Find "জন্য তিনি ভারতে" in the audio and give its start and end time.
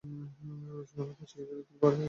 1.49-1.87